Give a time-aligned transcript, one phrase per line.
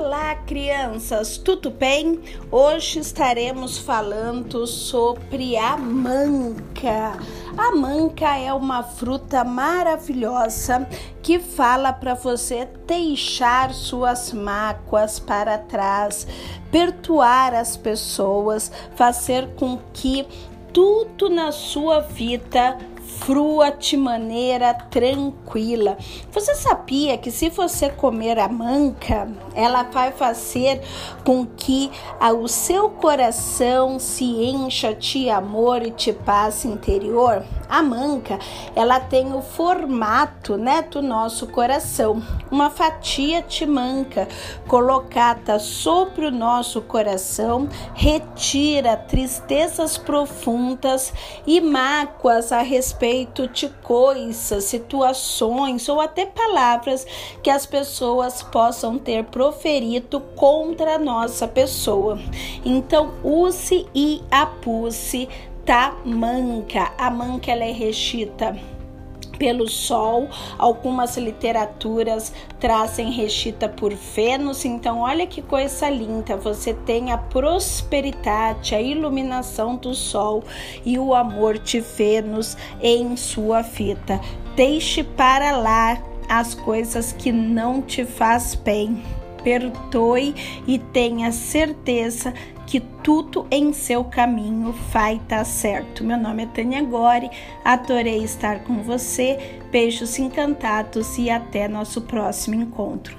[0.00, 2.20] Olá, crianças, tudo bem?
[2.52, 7.18] Hoje estaremos falando sobre a manca.
[7.56, 10.88] A manca é uma fruta maravilhosa
[11.20, 16.28] que fala para você deixar suas mágoas para trás,
[16.70, 20.24] perdoar as pessoas, fazer com que
[20.72, 22.78] tudo na sua vida
[23.20, 25.96] frua de maneira tranquila.
[26.30, 30.80] Você sabia que se você comer a manca, ela vai fazer
[31.24, 31.90] com que
[32.40, 37.44] o seu coração se encha de amor e de paz interior?
[37.68, 38.38] A manca,
[38.74, 42.22] ela tem o formato, né, do nosso coração.
[42.50, 44.26] Uma fatia de manca
[44.66, 51.12] colocada sobre o nosso coração retira tristezas profundas
[51.46, 53.07] e mágoas a respeito
[53.52, 57.06] de coisas, situações ou até palavras
[57.42, 62.18] que as pessoas possam ter proferido contra a nossa pessoa.
[62.64, 65.28] Então, use e apuse
[65.64, 66.92] tamanca.
[66.96, 68.77] A manca ela é rechita
[69.38, 70.28] pelo Sol.
[70.58, 74.64] Algumas literaturas trazem rechita por Vênus.
[74.64, 76.36] Então, olha que coisa linda.
[76.36, 80.42] Você tem a prosperidade, a iluminação do Sol
[80.84, 84.20] e o amor de Vênus em sua fita.
[84.56, 89.02] Deixe para lá as coisas que não te faz bem.
[89.48, 90.34] Perdoe
[90.66, 92.34] e tenha certeza
[92.66, 96.04] que tudo em seu caminho vai dar certo.
[96.04, 97.30] Meu nome é Tânia Gore,
[97.64, 99.58] adorei estar com você.
[99.70, 103.16] Beijos encantados e até nosso próximo encontro.